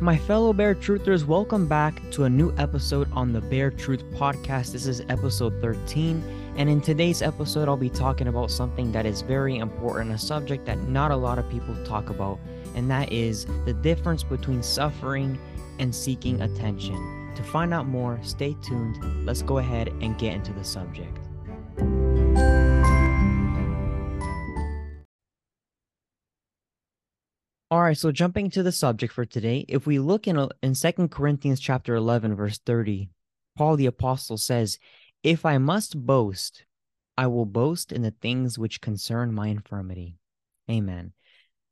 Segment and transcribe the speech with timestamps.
[0.00, 4.72] My fellow Bare Truthers, welcome back to a new episode on the Bare Truth Podcast.
[4.72, 6.24] This is episode 13,
[6.56, 10.64] and in today's episode, I'll be talking about something that is very important, a subject
[10.64, 12.38] that not a lot of people talk about,
[12.74, 15.38] and that is the difference between suffering
[15.78, 17.30] and seeking attention.
[17.36, 19.26] To find out more, stay tuned.
[19.26, 21.19] Let's go ahead and get into the subject.
[27.72, 30.74] All right, so jumping to the subject for today, if we look in uh, in
[30.74, 33.10] Second Corinthians chapter 11 verse 30,
[33.56, 34.80] Paul the apostle says,
[35.22, 36.64] "If I must boast,
[37.16, 40.16] I will boast in the things which concern my infirmity."
[40.68, 41.12] Amen.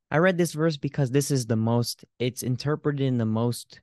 [0.09, 3.80] I read this verse because this is the most it's interpreted in the most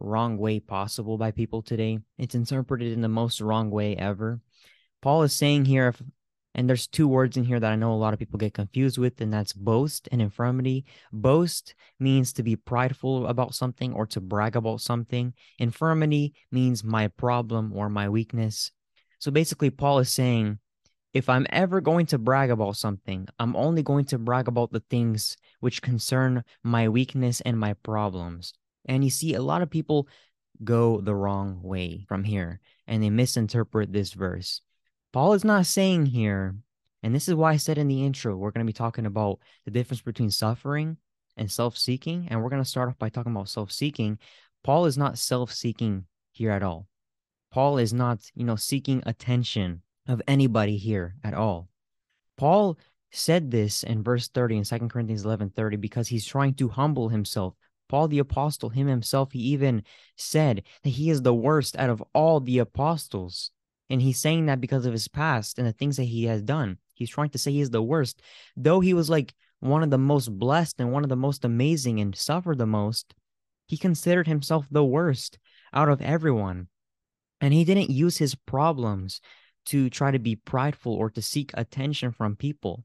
[0.00, 1.98] wrong way possible by people today.
[2.16, 4.40] It's interpreted in the most wrong way ever.
[5.02, 6.02] Paul is saying here if
[6.58, 8.98] and there's two words in here that I know a lot of people get confused
[8.98, 10.84] with, and that's boast and infirmity.
[11.12, 15.34] Boast means to be prideful about something or to brag about something.
[15.60, 18.72] Infirmity means my problem or my weakness.
[19.20, 20.58] So basically, Paul is saying,
[21.14, 24.82] if I'm ever going to brag about something, I'm only going to brag about the
[24.90, 28.52] things which concern my weakness and my problems.
[28.84, 30.08] And you see, a lot of people
[30.64, 34.60] go the wrong way from here and they misinterpret this verse.
[35.12, 36.54] Paul is not saying here,
[37.02, 39.38] and this is why I said in the intro, we're going to be talking about
[39.64, 40.98] the difference between suffering
[41.36, 42.28] and self seeking.
[42.28, 44.18] And we're going to start off by talking about self seeking.
[44.64, 46.86] Paul is not self seeking here at all.
[47.50, 51.68] Paul is not, you know, seeking attention of anybody here at all.
[52.36, 52.78] Paul
[53.10, 57.08] said this in verse 30 in 2 Corinthians 11 30 because he's trying to humble
[57.08, 57.54] himself.
[57.88, 59.82] Paul the apostle, him himself, he even
[60.16, 63.50] said that he is the worst out of all the apostles.
[63.90, 66.78] And he's saying that because of his past and the things that he has done.
[66.94, 68.20] He's trying to say he's the worst.
[68.56, 72.00] Though he was like one of the most blessed and one of the most amazing
[72.00, 73.14] and suffered the most,
[73.66, 75.38] he considered himself the worst
[75.72, 76.68] out of everyone.
[77.40, 79.20] And he didn't use his problems
[79.66, 82.84] to try to be prideful or to seek attention from people,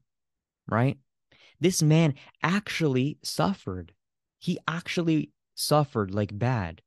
[0.68, 0.98] right?
[1.60, 3.92] This man actually suffered.
[4.38, 6.82] He actually suffered like bad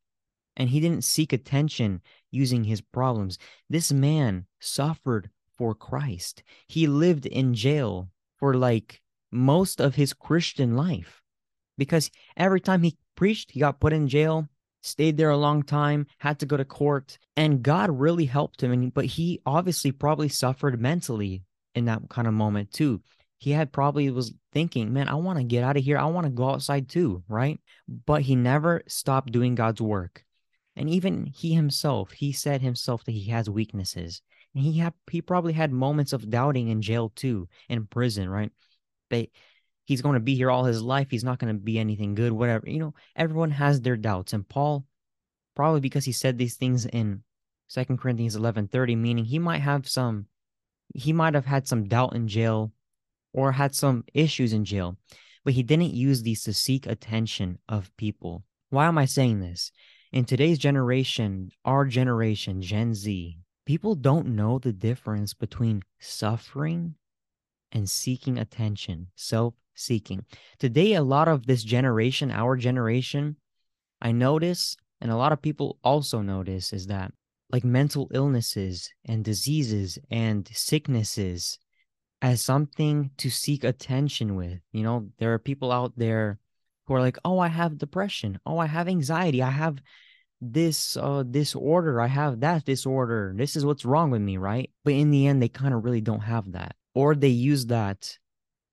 [0.57, 2.01] and he didn't seek attention
[2.31, 3.37] using his problems.
[3.69, 6.43] This man suffered for Christ.
[6.67, 9.01] He lived in jail for like
[9.31, 11.21] most of his Christian life
[11.77, 14.47] because every time he preached, he got put in jail,
[14.81, 18.71] stayed there a long time, had to go to court, and God really helped him.
[18.71, 21.43] And but he obviously probably suffered mentally
[21.75, 23.01] in that kind of moment too.
[23.39, 25.99] He had probably was thinking, man, I want to get out of here.
[25.99, 27.59] I want to go outside too, right?
[27.87, 30.23] But he never stopped doing God's work.
[30.77, 34.21] And even he himself, he said himself that he has weaknesses.
[34.53, 38.51] And he had he probably had moments of doubting in jail too, in prison, right?
[39.09, 39.31] They
[39.85, 41.07] he's going to be here all his life.
[41.09, 42.69] He's not going to be anything good, whatever.
[42.69, 44.33] You know, everyone has their doubts.
[44.33, 44.85] And Paul,
[45.55, 47.23] probably because he said these things in
[47.67, 50.27] Second Corinthians 11 30, meaning he might have some,
[50.93, 52.71] he might have had some doubt in jail
[53.33, 54.95] or had some issues in jail,
[55.43, 58.43] but he didn't use these to seek attention of people.
[58.69, 59.71] Why am I saying this?
[60.17, 66.95] In today's generation, our generation, Gen Z, people don't know the difference between suffering
[67.71, 70.25] and seeking attention, self seeking.
[70.57, 73.35] Today, a lot of this generation, our generation,
[74.01, 77.11] I notice, and a lot of people also notice, is that
[77.51, 81.59] like mental illnesses and diseases and sicknesses
[82.23, 84.61] as something to seek attention with.
[84.71, 86.39] You know, there are people out there
[86.87, 88.39] who are like, oh, I have depression.
[88.47, 89.43] Oh, I have anxiety.
[89.43, 89.77] I have
[90.41, 91.99] this uh disorder.
[91.99, 93.33] I have that disorder.
[93.35, 94.69] This is what's wrong with me, right?
[94.83, 96.75] But in the end, they kind of really don't have that.
[96.93, 98.17] Or they use that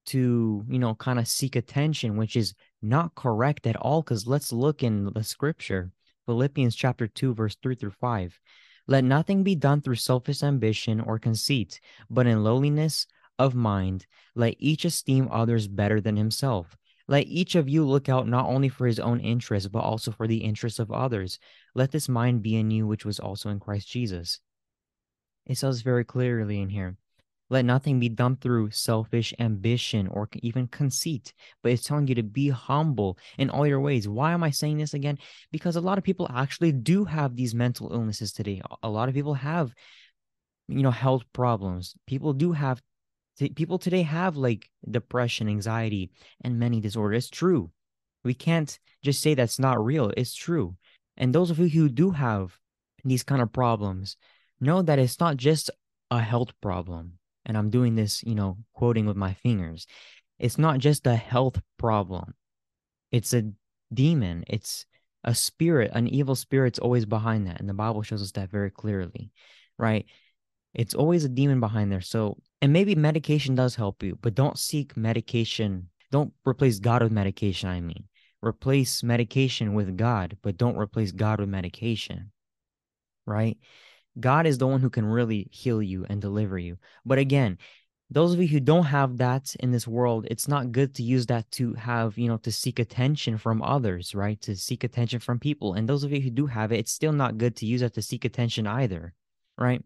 [0.06, 4.02] to, you know, kind of seek attention, which is not correct at all.
[4.02, 5.90] Because let's look in the scripture,
[6.26, 8.38] Philippians chapter 2, verse 3 through 5.
[8.86, 11.80] Let nothing be done through selfish ambition or conceit,
[12.10, 13.06] but in lowliness
[13.38, 16.76] of mind, let each esteem others better than himself.
[17.06, 20.26] Let each of you look out not only for his own interest, but also for
[20.26, 21.38] the interests of others.
[21.74, 24.40] Let this mind be in you, which was also in Christ Jesus.
[25.46, 26.96] It says very clearly in here
[27.50, 32.22] let nothing be done through selfish ambition or even conceit, but it's telling you to
[32.22, 34.08] be humble in all your ways.
[34.08, 35.18] Why am I saying this again?
[35.52, 38.62] Because a lot of people actually do have these mental illnesses today.
[38.82, 39.74] A lot of people have,
[40.68, 41.94] you know, health problems.
[42.06, 42.80] People do have
[43.54, 46.10] people today have like depression, anxiety,
[46.42, 47.24] and many disorders.
[47.24, 47.70] It's true.
[48.24, 50.12] We can't just say that's not real.
[50.16, 50.76] It's true.
[51.16, 52.58] And those of you who do have
[53.04, 54.16] these kind of problems,
[54.60, 55.70] know that it's not just
[56.10, 57.18] a health problem.
[57.44, 59.86] And I'm doing this, you know, quoting with my fingers.
[60.38, 62.34] It's not just a health problem.
[63.12, 63.50] It's a
[63.92, 64.44] demon.
[64.48, 64.86] It's
[65.22, 67.60] a spirit, an evil spirit's always behind that.
[67.60, 69.30] And the Bible shows us that very clearly,
[69.78, 70.06] right?
[70.74, 72.00] It's always a demon behind there.
[72.00, 75.90] So, and maybe medication does help you, but don't seek medication.
[76.10, 78.04] Don't replace God with medication, I mean.
[78.40, 82.32] Replace medication with God, but don't replace God with medication,
[83.26, 83.58] right?
[84.18, 86.78] God is the one who can really heal you and deliver you.
[87.04, 87.58] But again,
[88.08, 91.26] those of you who don't have that in this world, it's not good to use
[91.26, 94.40] that to have, you know, to seek attention from others, right?
[94.40, 95.74] To seek attention from people.
[95.74, 97.92] And those of you who do have it, it's still not good to use that
[97.92, 99.12] to seek attention either,
[99.58, 99.82] right?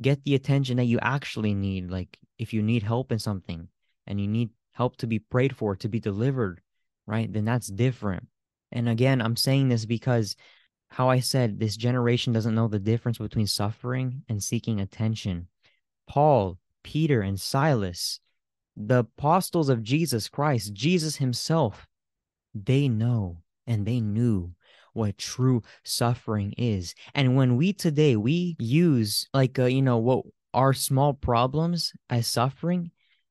[0.00, 1.90] Get the attention that you actually need.
[1.90, 3.68] Like if you need help in something
[4.06, 6.60] and you need help to be prayed for, to be delivered,
[7.06, 7.32] right?
[7.32, 8.26] Then that's different.
[8.72, 10.36] And again, I'm saying this because
[10.88, 15.48] how I said this generation doesn't know the difference between suffering and seeking attention.
[16.08, 18.20] Paul Peter and Silas,
[18.76, 21.86] the apostles of Jesus Christ, Jesus himself,
[22.54, 24.52] they know and they knew
[24.92, 26.94] what true suffering is.
[27.14, 32.26] And when we today we use like uh, you know what our small problems as
[32.26, 32.90] suffering,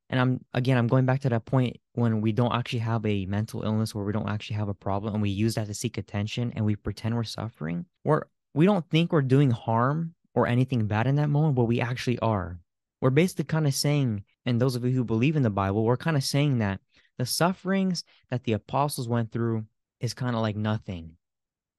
[0.10, 3.26] and I'm again I'm going back to that point when we don't actually have a
[3.26, 5.98] mental illness or we don't actually have a problem and we use that to seek
[5.98, 10.88] attention and we pretend we're suffering, or we don't think we're doing harm or anything
[10.88, 12.60] bad in that moment, but we actually are
[13.02, 15.98] we're basically kind of saying, and those of you who believe in the Bible, we're
[15.98, 16.82] kind of saying that
[17.18, 19.66] the sufferings that the apostles went through
[20.00, 21.16] is kind of like nothing.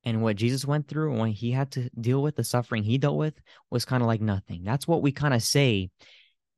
[0.04, 2.98] And what Jesus went through and when he had to deal with the suffering he
[2.98, 3.34] dealt with
[3.70, 4.64] was kind of like nothing.
[4.64, 5.90] That's what we kind of say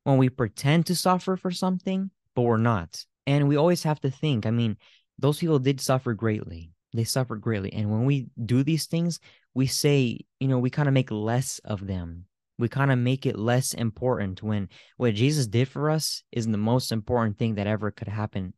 [0.04, 3.04] when we pretend to suffer for something, but we're not.
[3.26, 4.76] And we always have to think, I mean,
[5.18, 6.70] those people did suffer greatly.
[6.94, 7.72] They suffered greatly.
[7.72, 9.18] And when we do these things,
[9.54, 12.26] we say, you know, we kind of make less of them
[12.62, 16.56] we kind of make it less important when what Jesus did for us is the
[16.56, 18.54] most important thing that ever could happen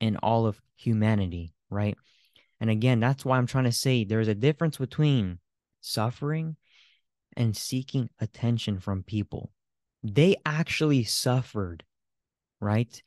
[0.00, 1.96] in all of humanity, right?
[2.64, 5.38] And again, that's why I'm trying to say there's a difference between
[5.82, 6.56] suffering
[7.36, 9.50] and seeking attention from people.
[10.02, 11.84] They actually suffered,
[12.62, 13.02] right?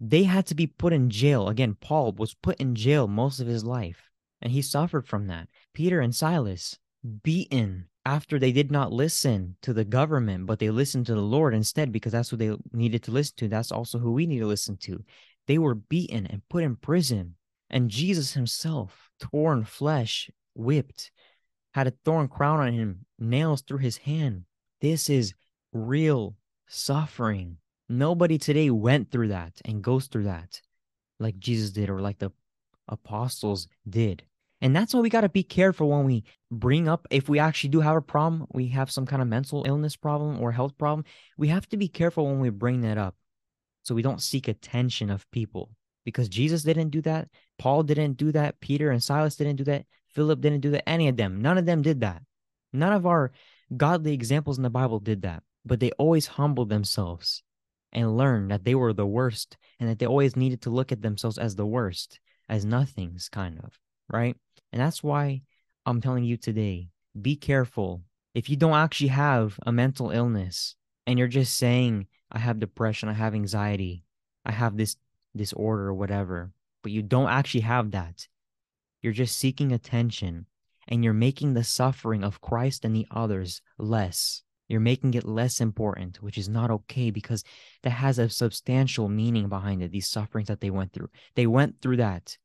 [0.00, 1.48] They had to be put in jail.
[1.48, 4.10] Again, Paul was put in jail most of his life,
[4.42, 5.48] and he suffered from that.
[5.72, 6.78] Peter and Silas,
[7.22, 11.54] beaten, after they did not listen to the government, but they listened to the Lord
[11.54, 13.48] instead, because that's who they needed to listen to.
[13.48, 15.02] That's also who we need to listen to.
[15.46, 17.36] They were beaten and put in prison.
[17.70, 21.10] And Jesus himself, torn flesh, whipped,
[21.72, 24.44] had a thorn crown on him, nails through his hand.
[24.80, 25.34] This is
[25.72, 26.36] real
[26.68, 27.56] suffering.
[27.88, 30.60] Nobody today went through that and goes through that
[31.18, 32.30] like Jesus did or like the
[32.88, 34.22] apostles did.
[34.60, 37.70] And that's why we got to be careful when we bring up, if we actually
[37.70, 41.04] do have a problem, we have some kind of mental illness problem or health problem,
[41.36, 43.16] we have to be careful when we bring that up
[43.82, 45.70] so we don't seek attention of people
[46.04, 47.28] because Jesus didn't do that.
[47.58, 48.60] Paul didn't do that.
[48.60, 49.86] Peter and Silas didn't do that.
[50.08, 50.88] Philip didn't do that.
[50.88, 51.40] Any of them.
[51.40, 52.22] None of them did that.
[52.72, 53.32] None of our
[53.76, 55.42] godly examples in the Bible did that.
[55.64, 57.42] But they always humbled themselves
[57.92, 61.02] and learned that they were the worst and that they always needed to look at
[61.02, 63.78] themselves as the worst, as nothings, kind of,
[64.12, 64.36] right?
[64.72, 65.42] And that's why
[65.86, 66.88] I'm telling you today
[67.20, 68.02] be careful.
[68.34, 70.74] If you don't actually have a mental illness
[71.06, 74.02] and you're just saying, I have depression, I have anxiety,
[74.44, 74.96] I have this
[75.36, 76.50] disorder or whatever,
[76.84, 78.28] but you don't actually have that,
[79.02, 80.46] you're just seeking attention
[80.86, 84.42] and you're making the suffering of Christ and the others less.
[84.68, 87.42] You're making it less important, which is not okay because
[87.82, 91.08] that has a substantial meaning behind it, these sufferings that they went through.
[91.34, 92.38] They went through that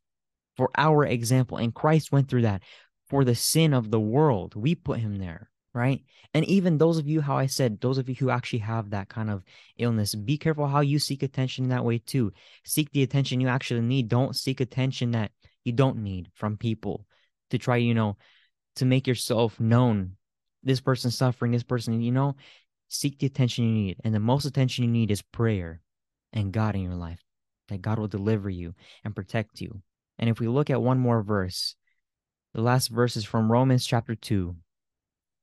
[0.57, 1.57] for our example.
[1.57, 2.63] And Christ went through that
[3.09, 4.55] for the sin of the world.
[4.55, 6.01] We put him there, right?
[6.33, 9.09] And even those of you, how I said, those of you who actually have that
[9.09, 9.43] kind of
[9.77, 12.31] illness, be careful how you seek attention in that way too.
[12.65, 14.09] Seek the attention you actually need.
[14.09, 15.31] Don't seek attention that
[15.63, 17.05] you don't need from people
[17.51, 18.17] to try, you know,
[18.77, 20.13] to make yourself known.
[20.63, 22.35] This person's suffering, this person, you know,
[22.89, 23.97] seek the attention you need.
[24.03, 25.81] And the most attention you need is prayer
[26.33, 27.21] and God in your life,
[27.69, 28.73] that God will deliver you
[29.03, 29.81] and protect you.
[30.17, 31.75] And if we look at one more verse,
[32.53, 34.55] the last verse is from Romans chapter 2,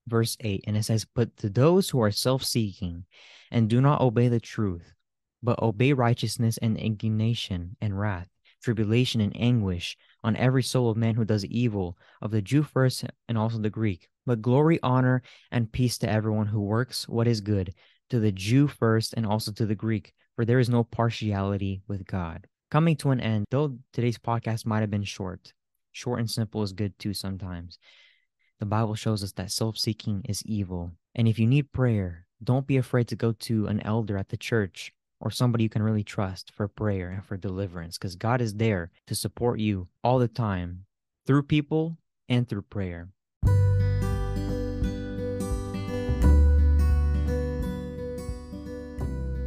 [0.06, 0.64] verse 8.
[0.66, 3.04] And it says, But to those who are self seeking
[3.50, 4.94] and do not obey the truth,
[5.42, 8.28] but obey righteousness and indignation and wrath,
[8.62, 13.04] tribulation and anguish on every soul of man who does evil, of the Jew first
[13.28, 14.08] and also the Greek.
[14.24, 17.74] But glory, honor, and peace to everyone who works what is good,
[18.10, 22.06] to the Jew first and also to the Greek, for there is no partiality with
[22.06, 25.52] God coming to an end, though today's podcast might have been short,
[25.92, 27.78] short and simple is good too sometimes.
[28.58, 30.92] The Bible shows us that self seeking is evil.
[31.14, 34.38] And if you need prayer, don't be afraid to go to an elder at the
[34.38, 38.54] church or somebody you can really trust for prayer and for deliverance because God is
[38.54, 40.86] there to support you all the time
[41.26, 41.98] through people
[42.30, 43.10] and through prayer.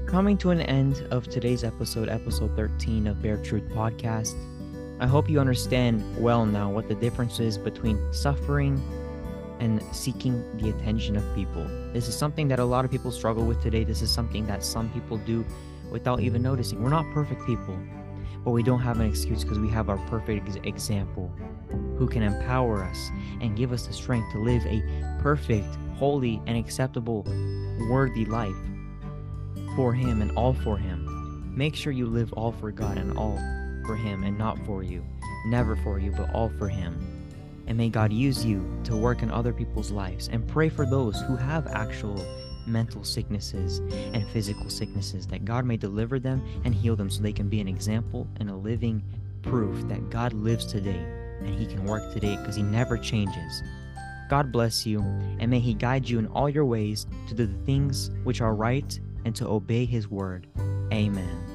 [0.05, 4.35] Coming to an end of today's episode, episode 13 of Bare Truth Podcast.
[4.99, 8.79] I hope you understand well now what the difference is between suffering
[9.59, 11.63] and seeking the attention of people.
[11.93, 13.83] This is something that a lot of people struggle with today.
[13.83, 15.45] This is something that some people do
[15.91, 16.81] without even noticing.
[16.81, 17.77] We're not perfect people,
[18.43, 21.31] but we don't have an excuse because we have our perfect example
[21.97, 23.09] who can empower us
[23.41, 24.81] and give us the strength to live a
[25.21, 27.23] perfect, holy, and acceptable,
[27.89, 28.55] worthy life
[29.75, 31.53] for Him and all for Him.
[31.55, 33.37] Make sure you live all for God and all
[33.85, 35.03] for Him and not for you.
[35.47, 37.08] Never for you, but all for Him.
[37.69, 41.21] And may God use you to work in other people's lives and pray for those
[41.21, 42.25] who have actual
[42.67, 43.79] mental sicknesses
[44.13, 47.61] and physical sicknesses, that God may deliver them and heal them so they can be
[47.61, 49.03] an example and a living
[49.43, 51.05] proof that God lives today
[51.41, 53.63] and He can work today because He never changes.
[54.29, 54.99] God bless you,
[55.39, 58.53] and may He guide you in all your ways to do the things which are
[58.53, 60.47] right and to obey His word.
[60.93, 61.48] Amen.